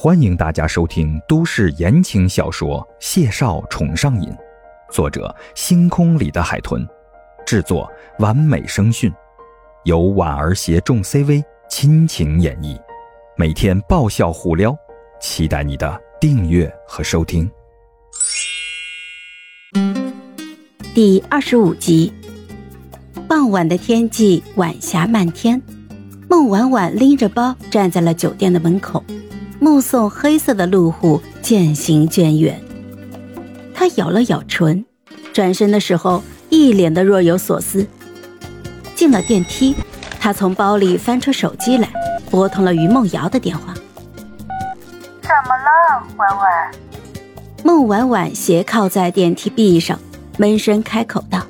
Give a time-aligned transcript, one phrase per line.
[0.00, 4.30] 欢迎大家收听都市言情小说《谢少宠上瘾》，
[4.92, 6.86] 作者：星空里的海豚，
[7.44, 9.12] 制作：完美声讯，
[9.82, 12.80] 由婉儿携众 CV 亲情演绎，
[13.36, 14.72] 每天爆笑互撩，
[15.20, 17.50] 期待你的订阅和收听。
[20.94, 22.12] 第二十五集，
[23.26, 25.60] 傍晚的天际，晚霞漫天，
[26.30, 29.02] 孟婉婉拎着包站在了酒店的门口。
[29.60, 32.62] 目送黑色的路虎渐行渐远，
[33.74, 34.84] 他咬了咬唇，
[35.32, 37.86] 转身的时候一脸的若有所思。
[38.94, 39.74] 进了电梯，
[40.20, 41.88] 他从包里翻出手机来，
[42.30, 43.74] 拨通了于梦瑶的电话。
[45.22, 46.70] 怎么了，婉婉？
[47.64, 49.98] 孟婉婉斜靠在电梯壁上，
[50.36, 51.42] 闷声开口道：“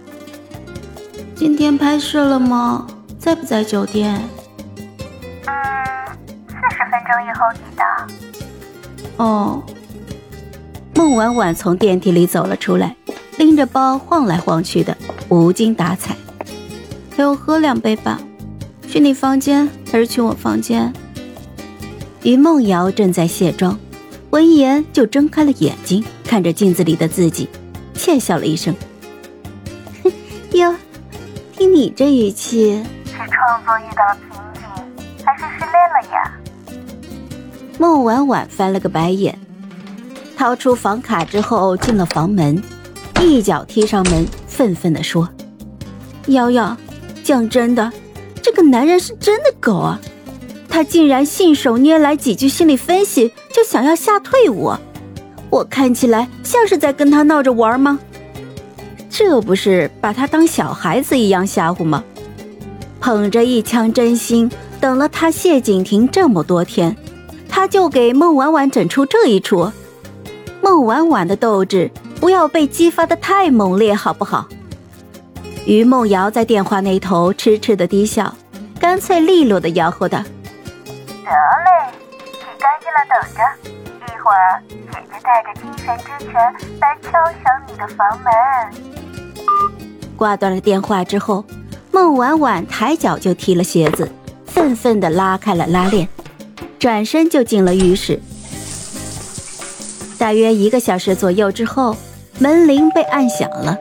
[1.36, 2.86] 今天拍摄了吗？
[3.18, 4.18] 在不在酒店？”
[7.08, 8.06] 分钟以后抵达。
[9.16, 9.62] 哦。
[10.94, 12.96] 孟婉婉从电梯里走了出来，
[13.36, 14.96] 拎着包晃来晃去的，
[15.28, 16.16] 无精打采。
[17.10, 18.20] 陪我喝两杯吧，
[18.88, 20.92] 去你房间还是去我房间？
[22.24, 23.78] 于梦瑶正在卸妆，
[24.30, 27.48] 闻言就睁开了眼睛，看着镜子里的自己，
[27.94, 28.74] 窃笑了一声
[30.02, 30.12] ：“哼
[30.58, 30.74] 哟，
[31.52, 36.32] 听你这语气，是创作遇到了瓶颈，还是失恋了呀？”
[37.78, 39.38] 孟婉婉翻了个白眼，
[40.36, 42.60] 掏出房卡之后进了房门，
[43.22, 45.28] 一脚踢上门，愤愤地说
[46.26, 46.76] ：“瑶瑶，
[47.22, 47.92] 讲真的，
[48.42, 50.00] 这个男人是真的狗啊！
[50.68, 54.76] 他竟然信手拈来几句心理分析就想要吓退我，
[55.48, 58.00] 我看起来像是在跟他闹着玩吗？
[59.08, 62.02] 这不是把他当小孩子一样吓唬吗？
[62.98, 66.96] 捧着一腔真心等了他谢景亭这么多天。”
[67.58, 69.72] 他就给孟婉婉整出这一出，
[70.62, 71.90] 孟婉婉的斗志
[72.20, 74.46] 不要被激发的太猛烈，好不好？
[75.66, 78.32] 于梦瑶在电话那头痴痴的低笑，
[78.78, 80.20] 干脆利落的吆喝道
[80.86, 81.90] ：“得嘞，
[82.30, 83.42] 洗干净了等着，
[84.06, 86.34] 一会儿姐姐带着精神之泉
[86.80, 87.10] 来敲
[87.42, 88.32] 响你的房门。”
[90.16, 91.44] 挂断了电话之后，
[91.90, 94.08] 孟婉婉抬脚就踢了鞋子，
[94.46, 96.08] 愤愤的拉开了拉链。
[96.78, 98.20] 转身就进了浴室。
[100.16, 101.96] 大约一个小时左右之后，
[102.38, 103.76] 门铃被按响了。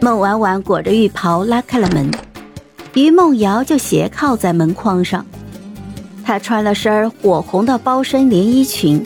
[0.00, 2.10] 孟婉婉裹着浴袍拉开了门，
[2.94, 5.24] 于梦瑶就斜靠在门框上。
[6.24, 9.04] 她穿了身火红的包身连衣裙，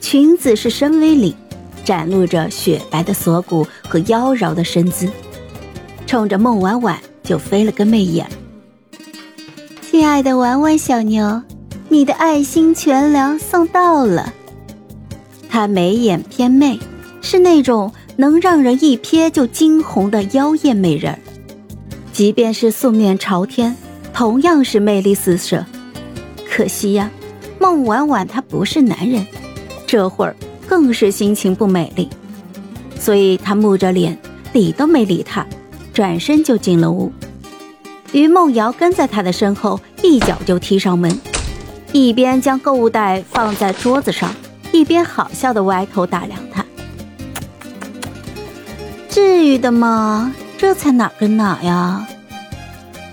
[0.00, 1.34] 裙子是深 V 领，
[1.84, 5.08] 展露着雪白的锁骨和妖娆的身姿，
[6.06, 8.26] 冲着孟婉婉就飞了个媚眼。
[9.82, 11.42] 亲爱的婉婉小妞。
[11.96, 14.30] 你的爱心全粮送到了。
[15.48, 16.78] 她眉眼偏媚，
[17.22, 21.18] 是那种能让人一瞥就惊鸿的妖艳美人。
[22.12, 23.74] 即便是素面朝天，
[24.12, 25.64] 同样是魅力四射。
[26.46, 27.10] 可惜呀，
[27.58, 29.26] 孟婉婉她不是男人，
[29.86, 30.36] 这会儿
[30.66, 32.10] 更是心情不美丽，
[33.00, 34.18] 所以她木着脸，
[34.52, 35.46] 理都没理他，
[35.94, 37.10] 转身就进了屋。
[38.12, 41.18] 于梦瑶跟在他的身后，一脚就踢上门。
[41.96, 44.30] 一边将购物袋放在桌子上，
[44.70, 46.62] 一边好笑的歪头打量他。
[49.08, 50.34] 至于的吗？
[50.58, 52.06] 这才哪跟哪呀？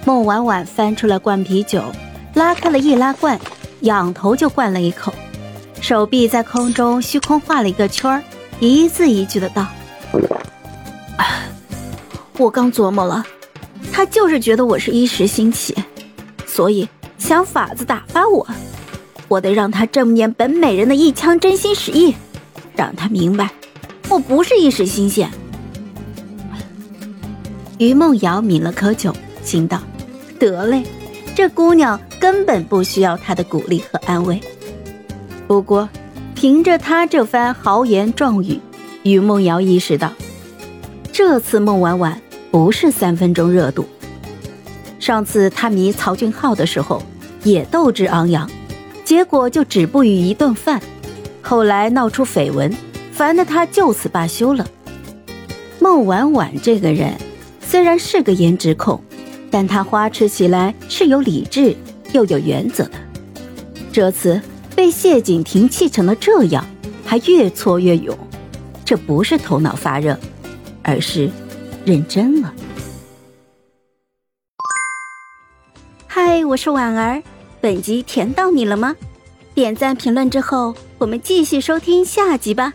[0.04, 1.82] 孟婉婉翻出了罐啤酒，
[2.34, 3.40] 拉开了易拉罐，
[3.82, 5.14] 仰头就灌了一口，
[5.80, 8.22] 手臂在空中虚空画了一个圈儿，
[8.60, 9.66] 一字一句的道
[12.38, 13.24] ：“我刚琢磨了，
[13.94, 15.74] 他就是觉得我是一时兴起，
[16.46, 16.86] 所以
[17.18, 18.48] 想法子打发我。”
[19.30, 22.14] 我得让他正念本美人的一腔真心实意，
[22.76, 23.50] 让他明白
[24.10, 25.32] 我不是一时新鲜。
[27.80, 29.12] 于梦瑶抿了口酒，
[29.44, 29.82] 心道
[30.38, 30.84] ：“得嘞，
[31.34, 34.40] 这姑娘根本不需要他的鼓励和安慰。”
[35.48, 35.90] 不过，
[36.36, 38.60] 凭着他这番豪言壮语，
[39.02, 40.12] 于梦瑶意识到，
[41.12, 42.22] 这次孟婉婉
[42.52, 43.88] 不是三分钟热度。
[45.00, 47.02] 上次他迷曹俊浩的时候，
[47.44, 48.50] 也斗志昂扬。
[49.06, 50.82] 结果就止步于一顿饭，
[51.42, 52.74] 后来闹出绯闻，
[53.12, 54.66] 烦得他就此罢休了。
[55.80, 57.14] 孟婉婉这个人
[57.62, 59.04] 虽然是个颜值控，
[59.52, 61.76] 但她花痴起来是有理智
[62.14, 62.92] 又有原则的。
[63.92, 64.42] 这次
[64.76, 66.66] 被谢景亭气成了这样，
[67.06, 68.18] 还越挫越勇，
[68.86, 70.18] 这不是头脑发热，
[70.82, 71.30] 而是
[71.84, 72.54] 认真了。
[76.08, 77.22] 嗨，我是婉儿。
[77.64, 78.94] 本集甜到你了吗？
[79.56, 82.74] 点赞评论之后，我们继续收听下集吧。